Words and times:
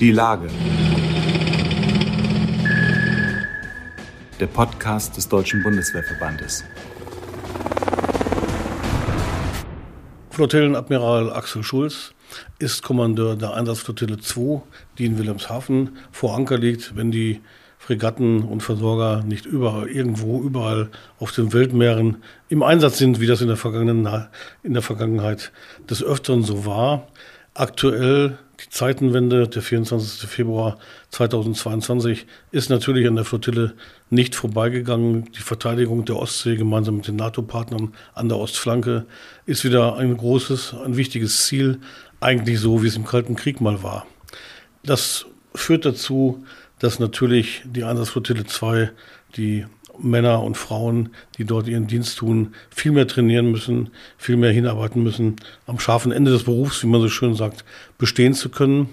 Die 0.00 0.10
Lage. 0.10 0.48
Der 4.40 4.46
Podcast 4.46 5.16
des 5.16 5.28
Deutschen 5.28 5.62
Bundeswehrverbandes. 5.62 6.64
Flottillenadmiral 10.30 11.32
Axel 11.32 11.62
Schulz 11.62 12.14
ist 12.58 12.82
Kommandeur 12.82 13.36
der 13.36 13.54
Einsatzflottille 13.54 14.18
2, 14.18 14.62
die 14.98 15.06
in 15.06 15.18
Wilhelmshaven 15.18 15.96
vor 16.10 16.34
Anker 16.34 16.58
liegt, 16.58 16.96
wenn 16.96 17.10
die 17.10 17.40
Fregatten 17.78 18.44
und 18.44 18.62
Versorger 18.62 19.22
nicht 19.24 19.44
überall, 19.44 19.88
irgendwo, 19.88 20.40
überall 20.40 20.90
auf 21.18 21.32
den 21.32 21.52
Weltmeeren 21.52 22.18
im 22.48 22.62
Einsatz 22.62 22.98
sind, 22.98 23.20
wie 23.20 23.26
das 23.26 23.40
in 23.40 23.48
der, 23.48 24.30
in 24.62 24.72
der 24.72 24.82
Vergangenheit 24.82 25.52
des 25.90 26.02
Öfteren 26.02 26.44
so 26.44 26.64
war. 26.64 27.08
Aktuell 27.54 28.38
die 28.64 28.70
Zeitenwende, 28.70 29.48
der 29.48 29.62
24. 29.62 30.28
Februar 30.28 30.78
2022, 31.10 32.26
ist 32.52 32.70
natürlich 32.70 33.06
an 33.08 33.16
der 33.16 33.24
Flottille 33.24 33.74
nicht 34.10 34.34
vorbeigegangen. 34.34 35.32
Die 35.32 35.40
Verteidigung 35.40 36.04
der 36.04 36.16
Ostsee 36.16 36.56
gemeinsam 36.56 36.96
mit 36.96 37.08
den 37.08 37.16
NATO-Partnern 37.16 37.92
an 38.14 38.28
der 38.28 38.38
Ostflanke 38.38 39.06
ist 39.46 39.64
wieder 39.64 39.96
ein 39.96 40.16
großes, 40.16 40.74
ein 40.74 40.96
wichtiges 40.96 41.46
Ziel, 41.46 41.80
eigentlich 42.20 42.60
so, 42.60 42.82
wie 42.82 42.88
es 42.88 42.96
im 42.96 43.04
Kalten 43.04 43.34
Krieg 43.34 43.60
mal 43.60 43.82
war. 43.82 44.06
Das 44.84 45.26
führt 45.54 45.84
dazu, 45.84 46.44
dass 46.78 46.98
natürlich 46.98 47.62
die 47.64 47.84
Einsatzflottille 47.84 48.44
2 48.44 48.90
die 49.36 49.66
Männer 49.98 50.42
und 50.42 50.56
Frauen, 50.56 51.10
die 51.38 51.44
dort 51.44 51.68
ihren 51.68 51.86
Dienst 51.86 52.18
tun, 52.18 52.54
viel 52.70 52.92
mehr 52.92 53.06
trainieren 53.06 53.50
müssen, 53.50 53.90
viel 54.16 54.36
mehr 54.36 54.52
hinarbeiten 54.52 55.02
müssen, 55.02 55.36
am 55.66 55.78
scharfen 55.78 56.12
Ende 56.12 56.30
des 56.30 56.44
Berufs, 56.44 56.82
wie 56.82 56.88
man 56.88 57.00
so 57.00 57.08
schön 57.08 57.34
sagt, 57.34 57.64
bestehen 57.98 58.34
zu 58.34 58.48
können. 58.48 58.88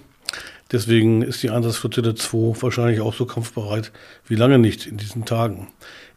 Deswegen 0.72 1.24
ist 1.24 1.42
die 1.42 1.50
Einsatzflottille 1.50 2.14
2 2.14 2.62
wahrscheinlich 2.62 3.02
auch 3.02 3.14
so 3.14 3.26
kampfbereit 3.26 3.92
wie 4.28 4.36
lange 4.36 4.60
nicht 4.60 4.86
in 4.86 4.98
diesen 4.98 5.26
Tagen. 5.26 5.68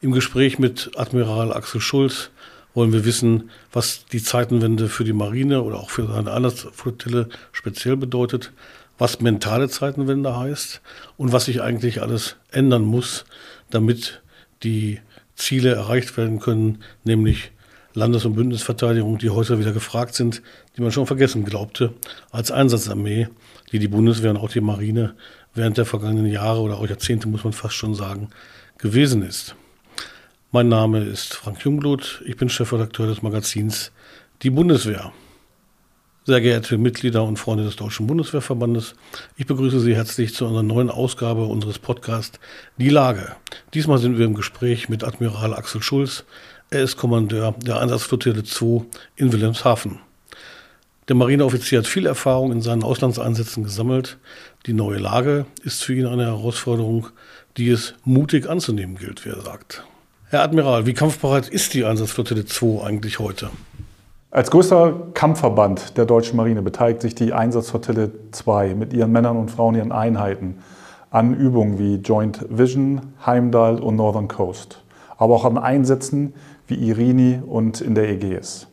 Im 0.03 0.13
Gespräch 0.13 0.59
mit 0.59 0.91
Admiral 0.97 1.53
Axel 1.53 1.81
Schulz 1.81 2.31
wollen 2.75 2.93
wir 2.93 3.05
wissen, 3.05 3.51
was 3.73 4.07
die 4.07 4.23
Zeitenwende 4.23 4.89
für 4.89 5.05
die 5.05 5.13
Marine 5.13 5.63
oder 5.63 5.79
auch 5.79 5.91
für 5.91 6.07
seine 6.07 6.33
Einsatzflottille 6.33 7.29
speziell 7.53 7.97
bedeutet, 7.97 8.53
was 8.99 9.21
mentale 9.21 9.69
Zeitenwende 9.69 10.37
heißt 10.37 10.81
und 11.17 11.33
was 11.33 11.47
sich 11.47 11.63
eigentlich 11.63 12.03
alles 12.03 12.37
ändern 12.51 12.83
muss, 12.83 13.25
damit 13.71 14.22
die 14.63 15.01
Ziele 15.35 15.75
erreicht 15.75 16.17
werden 16.17 16.41
können, 16.41 16.83
nämlich 17.05 17.53
Landes- 17.95 18.25
und 18.25 18.35
Bündnisverteidigung, 18.35 19.19
die 19.19 19.31
heute 19.31 19.59
wieder 19.59 19.73
gefragt 19.73 20.15
sind, 20.15 20.43
die 20.77 20.83
man 20.83 20.93
schon 20.93 21.07
vergessen 21.07 21.45
glaubte, 21.45 21.93
als 22.31 22.51
Einsatzarmee, 22.51 23.29
die 23.71 23.79
die 23.79 23.89
Bundeswehr 23.89 24.31
und 24.31 24.39
auch 24.39 24.51
die 24.51 24.61
Marine 24.61 25.15
während 25.55 25.77
der 25.77 25.85
vergangenen 25.85 26.31
Jahre 26.31 26.61
oder 26.61 26.79
auch 26.79 26.87
Jahrzehnte, 26.87 27.29
muss 27.29 27.45
man 27.45 27.53
fast 27.53 27.75
schon 27.75 27.95
sagen, 27.95 28.29
gewesen 28.79 29.23
ist. 29.23 29.55
Mein 30.51 30.69
Name 30.69 31.01
ist 31.01 31.35
Frank 31.35 31.65
Jungblut, 31.65 32.23
ich 32.27 32.37
bin 32.37 32.49
Chefredakteur 32.49 33.07
des 33.07 33.23
Magazins 33.23 33.93
Die 34.43 34.51
Bundeswehr. 34.51 35.13
Sehr 36.25 36.41
geehrte 36.41 36.79
Mitglieder 36.79 37.25
und 37.25 37.37
Freunde 37.37 37.65
des 37.65 37.75
Deutschen 37.75 38.07
Bundeswehrverbandes, 38.07 38.95
ich 39.37 39.47
begrüße 39.47 39.81
Sie 39.81 39.97
herzlich 39.97 40.33
zu 40.37 40.47
einer 40.47 40.63
neuen 40.63 40.89
Ausgabe 40.89 41.47
unseres 41.47 41.81
Podcasts 41.81 42.39
Die 42.77 42.91
Lage. 42.91 43.35
Diesmal 43.75 43.99
sind 43.99 44.19
wir 44.19 44.27
im 44.27 44.35
Gespräch 44.35 44.89
mit 44.89 45.03
Admiral 45.03 45.53
Axel 45.53 45.83
Schulz. 45.83 46.23
Er 46.71 46.85
ist 46.85 46.97
Kommandeur 46.97 47.57
der 47.67 47.81
Einsatzflottille 47.81 48.45
2 48.45 48.85
in 49.17 49.33
Wilhelmshaven. 49.33 49.99
Der 51.09 51.17
Marineoffizier 51.17 51.81
hat 51.81 51.89
viel 51.89 52.07
Erfahrung 52.07 52.53
in 52.53 52.63
seinen 52.63 52.85
Auslandseinsätzen 52.85 53.65
gesammelt. 53.65 54.19
Die 54.67 54.75
neue 54.75 54.99
Lage 54.99 55.47
ist 55.65 55.83
für 55.83 55.95
ihn 55.97 56.07
eine 56.07 56.27
Herausforderung, 56.27 57.09
die 57.57 57.69
es 57.69 57.95
mutig 58.05 58.49
anzunehmen 58.49 58.95
gilt, 58.97 59.25
wie 59.25 59.31
er 59.31 59.41
sagt. 59.41 59.83
Herr 60.29 60.45
Admiral, 60.45 60.87
wie 60.87 60.95
kampfbereit 60.95 61.49
ist 61.49 61.75
die 61.75 61.85
Einsatzflottille 61.85 62.45
2 62.45 62.87
eigentlich 62.87 63.19
heute? 63.19 63.51
Als 64.35 64.51
größter 64.51 64.95
Kampfverband 65.13 65.99
der 65.99 66.07
deutschen 66.07 66.39
Marine 66.39 66.63
beteiligt 66.63 67.03
sich 67.03 67.15
die 67.15 67.35
Einsatzflottille 67.35 68.13
2 68.31 68.75
mit 68.75 68.95
ihren 68.95 69.13
Männern 69.13 69.37
und 69.37 69.51
Frauen, 69.51 69.75
ihren 69.75 69.93
Einheiten 69.93 70.61
an 71.11 71.35
Übungen 71.35 71.79
wie 71.79 71.97
Joint 71.97 72.47
Vision, 72.49 73.13
Heimdall 73.27 73.79
und 73.79 73.97
Northern 73.97 74.29
Coast, 74.29 74.83
aber 75.19 75.35
auch 75.35 75.45
an 75.45 75.59
Einsätzen 75.59 76.33
wie 76.67 76.77
Irini 76.77 77.43
und 77.47 77.83
in 77.83 77.95
der 77.95 78.09
Ägäis. 78.09 78.69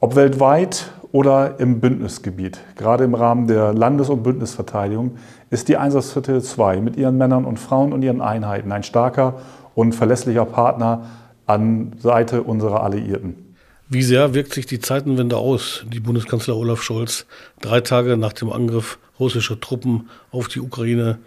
Ob 0.00 0.16
weltweit 0.16 0.92
oder 1.12 1.58
im 1.58 1.80
Bündnisgebiet, 1.80 2.60
gerade 2.76 3.04
im 3.04 3.14
Rahmen 3.14 3.46
der 3.46 3.72
Landes- 3.72 4.10
und 4.10 4.22
Bündnisverteidigung, 4.22 5.12
ist 5.48 5.68
die 5.68 5.78
Einsatzflottille 5.78 6.42
2 6.42 6.82
mit 6.82 6.98
ihren 6.98 7.16
Männern 7.16 7.46
und 7.46 7.58
Frauen 7.58 7.94
und 7.94 8.02
ihren 8.02 8.20
Einheiten 8.20 8.70
ein 8.70 8.82
starker 8.82 9.36
und 9.74 9.94
verlässlicher 9.94 10.44
Partner 10.44 11.04
an 11.46 11.92
Seite 12.00 12.42
unserer 12.42 12.82
Alliierten. 12.82 13.45
Wie 13.88 14.02
sehr 14.02 14.34
wirkt 14.34 14.52
sich 14.52 14.66
die 14.66 14.80
Zeitenwende 14.80 15.36
aus, 15.36 15.84
die 15.86 16.00
Bundeskanzler 16.00 16.56
Olaf 16.56 16.82
Scholz 16.82 17.24
drei 17.60 17.80
Tage 17.80 18.16
nach 18.16 18.32
dem 18.32 18.50
Angriff 18.50 18.98
russischer 19.20 19.60
Truppen 19.60 20.10
auf 20.32 20.48
die 20.48 20.58
Ukraine 20.58 21.18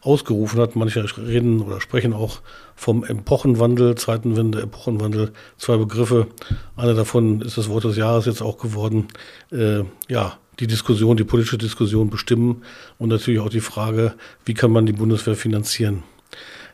ausgerufen 0.00 0.58
hat? 0.60 0.74
Manche 0.74 1.04
reden 1.16 1.60
oder 1.60 1.80
sprechen 1.80 2.12
auch 2.12 2.40
vom 2.74 3.04
Epochenwandel, 3.04 3.94
Zeitenwende, 3.94 4.60
Epochenwandel, 4.60 5.30
zwei 5.58 5.76
Begriffe. 5.76 6.26
Einer 6.74 6.94
davon 6.94 7.40
ist 7.40 7.56
das 7.56 7.68
Wort 7.68 7.84
des 7.84 7.96
Jahres 7.96 8.26
jetzt 8.26 8.42
auch 8.42 8.58
geworden. 8.58 9.06
Äh, 9.52 9.84
ja, 10.08 10.38
die 10.58 10.66
Diskussion, 10.66 11.16
die 11.16 11.22
politische 11.22 11.58
Diskussion 11.58 12.10
bestimmen 12.10 12.64
und 12.98 13.10
natürlich 13.10 13.38
auch 13.38 13.48
die 13.48 13.60
Frage, 13.60 14.14
wie 14.44 14.54
kann 14.54 14.72
man 14.72 14.86
die 14.86 14.92
Bundeswehr 14.92 15.36
finanzieren? 15.36 16.02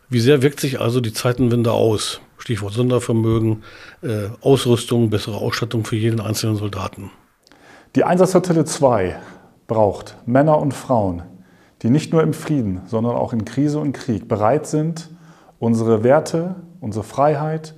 Wie 0.09 0.21
sehr 0.21 0.41
wirkt 0.41 0.61
sich 0.61 0.81
also 0.81 1.03
die 1.03 1.12
Zeitenwende 1.12 1.72
aus? 1.72 2.22
Stichwort 2.39 2.72
Sondervermögen, 2.72 3.62
äh, 4.03 4.28
Ausrüstung, 4.41 5.11
bessere 5.11 5.37
Ausstattung 5.37 5.84
für 5.84 5.97
jeden 5.97 6.21
einzelnen 6.21 6.56
Soldaten. 6.56 7.11
Die 7.95 8.05
Einsatzflottille 8.05 8.65
2 8.65 9.17
braucht 9.67 10.17
Männer 10.27 10.59
und 10.59 10.75
Frauen, 10.75 11.23
die 11.83 11.91
nicht 11.91 12.12
nur 12.12 12.23
im 12.23 12.33
Frieden, 12.33 12.83
sondern 12.87 13.15
auch 13.15 13.33
in 13.33 13.44
Krise 13.44 13.78
und 13.78 13.93
Krieg 13.93 14.28
bereit 14.28 14.67
sind, 14.67 15.11
unsere 15.59 16.03
Werte, 16.03 16.56
unsere 16.81 17.05
Freiheit, 17.05 17.75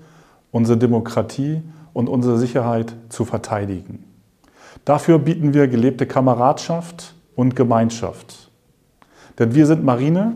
unsere 0.51 0.79
Demokratie 0.79 1.63
und 1.93 2.09
unsere 2.09 2.39
Sicherheit 2.39 2.95
zu 3.09 3.25
verteidigen. 3.25 4.05
Dafür 4.85 5.19
bieten 5.19 5.55
wir 5.55 5.69
gelebte 5.69 6.07
Kameradschaft 6.07 7.15
und 7.35 7.57
Gemeinschaft. 7.57 8.51
Denn 9.39 9.55
wir 9.55 9.67
sind 9.67 9.85
Marine, 9.85 10.35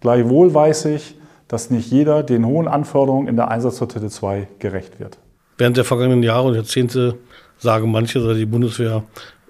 gleichwohl 0.00 0.52
weiß 0.52 0.86
ich, 0.86 1.18
dass 1.48 1.70
nicht 1.70 1.90
jeder 1.90 2.22
den 2.22 2.44
hohen 2.46 2.68
Anforderungen 2.68 3.28
in 3.28 3.36
der 3.36 3.48
Einsatzflottille 3.48 4.08
2 4.08 4.48
gerecht 4.58 5.00
wird. 5.00 5.18
Während 5.58 5.76
der 5.76 5.84
vergangenen 5.84 6.22
Jahre 6.22 6.48
und 6.48 6.54
Jahrzehnte 6.54 7.18
sagen 7.58 7.90
manche, 7.90 8.20
sei 8.20 8.34
die 8.34 8.46
Bundeswehr 8.46 9.04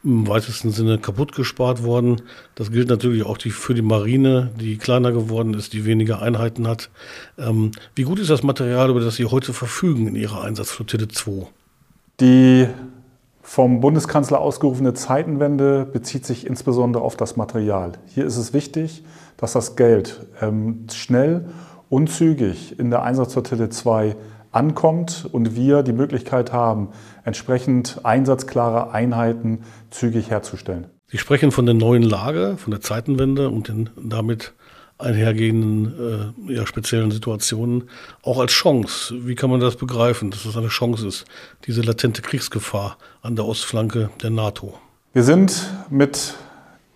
im 0.04 0.28
weitesten 0.28 0.70
Sinne 0.70 0.98
kaputt 0.98 1.34
gespart 1.34 1.82
worden. 1.82 2.22
Das 2.54 2.70
gilt 2.70 2.88
natürlich 2.88 3.26
auch 3.26 3.38
die, 3.38 3.50
für 3.50 3.74
die 3.74 3.82
Marine, 3.82 4.52
die 4.58 4.76
kleiner 4.76 5.10
geworden 5.10 5.52
ist, 5.54 5.72
die 5.72 5.84
weniger 5.84 6.22
Einheiten 6.22 6.68
hat. 6.68 6.90
Ähm, 7.38 7.72
wie 7.96 8.04
gut 8.04 8.20
ist 8.20 8.30
das 8.30 8.44
Material, 8.44 8.90
über 8.90 9.00
das 9.00 9.16
Sie 9.16 9.24
heute 9.24 9.52
verfügen 9.52 10.06
in 10.06 10.14
Ihrer 10.14 10.44
Einsatzflottille 10.44 11.08
2? 11.08 11.48
Die 12.20 12.68
vom 13.42 13.80
Bundeskanzler 13.80 14.40
ausgerufene 14.40 14.94
Zeitenwende 14.94 15.86
bezieht 15.92 16.24
sich 16.24 16.46
insbesondere 16.46 17.02
auf 17.02 17.16
das 17.16 17.36
Material. 17.36 17.92
Hier 18.06 18.26
ist 18.26 18.36
es 18.36 18.52
wichtig, 18.52 19.04
dass 19.36 19.52
das 19.52 19.76
Geld 19.76 20.20
ähm, 20.40 20.86
schnell 20.92 21.46
und 21.88 22.10
zügig 22.10 22.78
in 22.78 22.90
der 22.90 23.02
Einsatzflottille 23.02 23.68
2 23.68 24.16
ankommt 24.52 25.28
und 25.30 25.54
wir 25.54 25.82
die 25.82 25.92
Möglichkeit 25.92 26.52
haben, 26.52 26.88
entsprechend 27.24 28.00
einsatzklare 28.04 28.92
Einheiten 28.92 29.60
zügig 29.90 30.30
herzustellen. 30.30 30.86
Sie 31.08 31.18
sprechen 31.18 31.52
von 31.52 31.66
der 31.66 31.74
neuen 31.74 32.02
Lage, 32.02 32.56
von 32.56 32.70
der 32.70 32.80
Zeitenwende 32.80 33.50
und 33.50 33.68
den 33.68 33.90
damit 33.96 34.54
einhergehenden 34.98 36.42
äh, 36.48 36.54
ja, 36.54 36.66
speziellen 36.66 37.10
Situationen 37.10 37.90
auch 38.22 38.40
als 38.40 38.52
Chance. 38.52 39.14
Wie 39.26 39.34
kann 39.34 39.50
man 39.50 39.60
das 39.60 39.76
begreifen, 39.76 40.30
dass 40.30 40.44
das 40.44 40.56
eine 40.56 40.68
Chance 40.68 41.06
ist, 41.06 41.26
diese 41.66 41.82
latente 41.82 42.22
Kriegsgefahr 42.22 42.96
an 43.20 43.36
der 43.36 43.46
Ostflanke 43.46 44.10
der 44.22 44.30
NATO? 44.30 44.74
Wir 45.12 45.22
sind 45.22 45.70
mit 45.90 46.34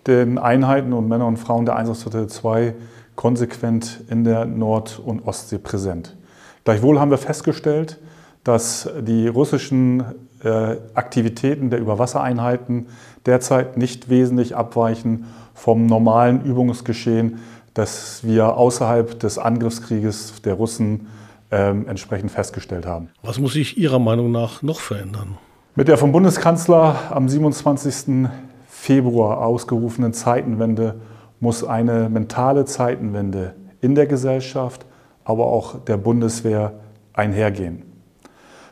den 0.07 0.39
Einheiten 0.39 0.93
und 0.93 1.09
Männer 1.09 1.27
und 1.27 1.37
Frauen 1.37 1.67
der 1.67 1.77
Einsatzflottille 1.77 2.27
2 2.27 2.75
konsequent 3.21 4.01
in 4.09 4.25
der 4.25 4.47
Nord- 4.47 4.99
und 4.99 5.29
Ostsee 5.29 5.59
präsent. 5.59 6.17
Gleichwohl 6.65 6.99
haben 6.99 7.11
wir 7.11 7.19
festgestellt, 7.19 7.99
dass 8.45 8.89
die 8.99 9.29
russischen 9.29 10.03
äh, 10.43 10.77
Aktivitäten 10.95 11.69
der 11.69 11.81
Überwassereinheiten 11.81 12.87
derzeit 13.27 13.77
nicht 13.77 14.09
wesentlich 14.09 14.57
abweichen 14.57 15.27
vom 15.53 15.85
normalen 15.85 16.43
Übungsgeschehen, 16.47 17.41
das 17.75 18.25
wir 18.25 18.57
außerhalb 18.57 19.21
des 19.21 19.37
Angriffskrieges 19.37 20.41
der 20.41 20.55
Russen 20.55 21.09
äh, 21.51 21.73
entsprechend 21.73 22.31
festgestellt 22.31 22.87
haben. 22.87 23.11
Was 23.23 23.39
muss 23.39 23.53
sich 23.53 23.77
Ihrer 23.77 23.99
Meinung 23.99 24.33
nach 24.33 24.63
noch 24.63 24.81
verändern? 24.81 25.37
Mit 25.75 25.89
der 25.89 25.99
vom 25.99 26.13
Bundeskanzler 26.13 26.97
am 27.11 27.29
27. 27.29 28.31
Februar 28.67 29.45
ausgerufenen 29.45 30.15
Zeitenwende 30.15 30.95
muss 31.41 31.65
eine 31.65 32.09
mentale 32.09 32.67
Zeitenwende 32.67 33.55
in 33.81 33.95
der 33.95 34.07
Gesellschaft, 34.07 34.85
aber 35.25 35.47
auch 35.47 35.81
der 35.85 35.97
Bundeswehr 35.97 36.73
einhergehen. 37.13 37.83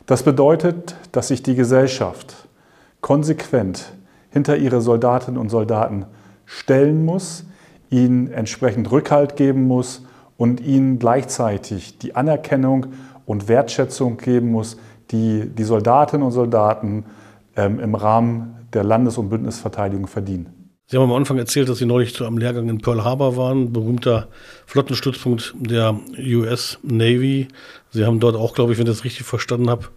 Das 0.05 0.23
bedeutet, 0.23 0.95
dass 1.11 1.27
sich 1.27 1.43
die 1.43 1.55
Gesellschaft 1.55 2.47
konsequent 3.01 3.93
hinter 4.31 4.57
ihre 4.57 4.81
Soldatinnen 4.81 5.39
und 5.39 5.49
Soldaten 5.49 6.05
stellen 6.45 7.05
muss, 7.05 7.45
ihnen 7.89 8.31
entsprechend 8.31 8.91
Rückhalt 8.91 9.35
geben 9.35 9.67
muss 9.67 10.03
und 10.37 10.61
ihnen 10.61 10.99
gleichzeitig 10.99 11.97
die 11.99 12.15
Anerkennung 12.15 12.87
und 13.25 13.47
Wertschätzung 13.47 14.17
geben 14.17 14.51
muss, 14.51 14.77
die 15.11 15.49
die 15.49 15.63
Soldatinnen 15.63 16.25
und 16.25 16.31
Soldaten 16.31 17.05
ähm, 17.55 17.79
im 17.79 17.95
Rahmen 17.95 18.55
der 18.73 18.83
Landes- 18.83 19.17
und 19.17 19.29
Bündnisverteidigung 19.29 20.07
verdienen. 20.07 20.58
Sie 20.91 20.97
haben 20.97 21.03
am 21.03 21.13
Anfang 21.13 21.37
erzählt, 21.37 21.69
dass 21.69 21.77
Sie 21.77 21.85
neulich 21.85 22.15
zu 22.15 22.25
einem 22.25 22.39
Lehrgang 22.39 22.67
in 22.67 22.79
Pearl 22.79 23.03
Harbor 23.03 23.37
waren, 23.37 23.71
berühmter 23.71 24.27
Flottenstützpunkt 24.65 25.53
der 25.59 25.99
US 26.17 26.79
Navy. 26.81 27.47
Sie 27.91 28.05
haben 28.05 28.19
dort 28.19 28.35
auch, 28.35 28.55
glaube 28.55 28.71
ich, 28.71 28.79
wenn 28.79 28.87
ich 28.87 28.93
das 28.93 29.03
richtig 29.03 29.27
verstanden 29.27 29.69
habe, 29.69 29.89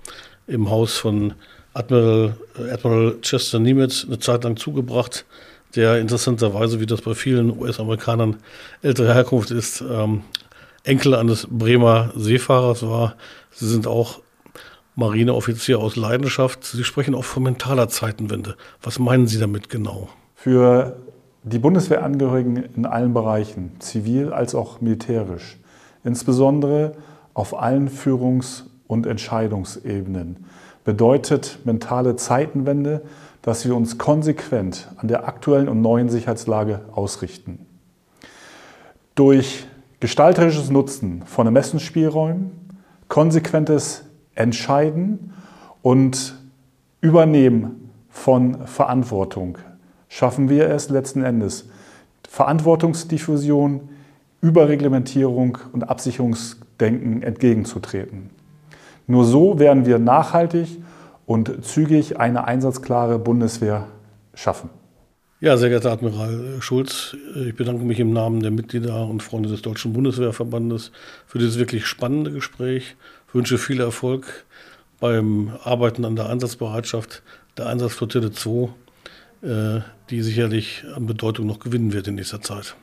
im 0.46 0.68
Haus 0.68 0.98
von 0.98 1.32
Admiral, 1.72 2.36
äh, 2.58 2.72
Admiral 2.72 3.16
Chester 3.22 3.58
Nimitz 3.58 4.04
eine 4.04 4.18
Zeit 4.18 4.44
lang 4.44 4.58
zugebracht, 4.58 5.24
der 5.76 5.98
interessanterweise, 5.98 6.78
wie 6.78 6.84
das 6.84 7.00
bei 7.00 7.14
vielen 7.14 7.58
US-Amerikanern 7.58 8.36
älterer 8.82 9.14
Herkunft 9.14 9.50
ist, 9.50 9.80
ähm, 9.80 10.24
Enkel 10.84 11.14
eines 11.14 11.48
Bremer 11.48 12.12
Seefahrers 12.16 12.82
war. 12.82 13.16
Sie 13.50 13.66
sind 13.66 13.86
auch 13.86 14.20
Marineoffizier 14.94 15.78
aus 15.78 15.96
Leidenschaft. 15.96 16.64
Sie 16.64 16.84
sprechen 16.84 17.14
auch 17.14 17.24
von 17.24 17.44
mentaler 17.44 17.88
Zeitenwende. 17.88 18.58
Was 18.82 18.98
meinen 18.98 19.26
Sie 19.26 19.38
damit 19.38 19.70
genau? 19.70 20.10
Für 20.42 20.96
die 21.44 21.60
Bundeswehrangehörigen 21.60 22.64
in 22.74 22.84
allen 22.84 23.14
Bereichen, 23.14 23.76
zivil 23.78 24.32
als 24.32 24.56
auch 24.56 24.80
militärisch, 24.80 25.56
insbesondere 26.02 26.96
auf 27.32 27.56
allen 27.56 27.88
Führungs- 27.88 28.64
und 28.88 29.06
Entscheidungsebenen, 29.06 30.44
bedeutet 30.84 31.60
mentale 31.62 32.16
Zeitenwende, 32.16 33.02
dass 33.42 33.64
wir 33.64 33.76
uns 33.76 33.98
konsequent 33.98 34.88
an 34.96 35.06
der 35.06 35.28
aktuellen 35.28 35.68
und 35.68 35.80
neuen 35.80 36.08
Sicherheitslage 36.08 36.80
ausrichten. 36.90 37.64
Durch 39.14 39.64
gestalterisches 40.00 40.70
Nutzen 40.70 41.22
von 41.24 41.46
Ermessensspielräumen, 41.46 42.50
konsequentes 43.06 44.06
Entscheiden 44.34 45.34
und 45.82 46.36
Übernehmen 47.00 47.92
von 48.10 48.66
Verantwortung 48.66 49.58
schaffen 50.12 50.50
wir 50.50 50.68
es 50.68 50.90
letzten 50.90 51.24
Endes, 51.24 51.70
Verantwortungsdiffusion, 52.28 53.88
Überreglementierung 54.42 55.56
und 55.72 55.88
Absicherungsdenken 55.88 57.22
entgegenzutreten. 57.22 58.28
Nur 59.06 59.24
so 59.24 59.58
werden 59.58 59.86
wir 59.86 59.98
nachhaltig 59.98 60.68
und 61.24 61.64
zügig 61.64 62.20
eine 62.20 62.44
einsatzklare 62.44 63.18
Bundeswehr 63.18 63.88
schaffen. 64.34 64.68
Ja, 65.40 65.56
sehr 65.56 65.70
geehrter 65.70 65.92
Admiral 65.92 66.58
Schulz, 66.60 67.16
ich 67.46 67.56
bedanke 67.56 67.84
mich 67.84 67.98
im 67.98 68.12
Namen 68.12 68.40
der 68.40 68.50
Mitglieder 68.50 69.06
und 69.06 69.22
Freunde 69.22 69.48
des 69.48 69.62
Deutschen 69.62 69.94
Bundeswehrverbandes 69.94 70.92
für 71.26 71.38
dieses 71.38 71.58
wirklich 71.58 71.86
spannende 71.86 72.32
Gespräch. 72.32 72.96
Ich 73.28 73.34
wünsche 73.34 73.56
viel 73.56 73.80
Erfolg 73.80 74.44
beim 75.00 75.52
Arbeiten 75.64 76.04
an 76.04 76.16
der 76.16 76.28
Einsatzbereitschaft 76.28 77.22
der 77.56 77.66
Einsatzflottille 77.66 78.30
2, 78.30 78.50
äh, 78.50 78.68
äh, 79.42 79.80
die 80.08 80.22
sicherlich 80.22 80.84
an 80.94 81.06
Bedeutung 81.06 81.46
noch 81.46 81.58
gewinnen 81.58 81.92
wird 81.92 82.06
in 82.06 82.14
nächster 82.14 82.40
Zeit. 82.42 82.76